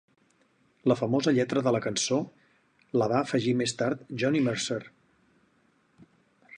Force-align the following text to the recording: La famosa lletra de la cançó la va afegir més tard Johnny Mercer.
La 0.91 0.95
famosa 1.01 1.33
lletra 1.35 1.63
de 1.67 1.73
la 1.75 1.81
cançó 1.83 2.17
la 3.01 3.11
va 3.13 3.21
afegir 3.27 3.55
més 3.61 3.77
tard 3.83 4.03
Johnny 4.23 4.43
Mercer. 4.49 4.83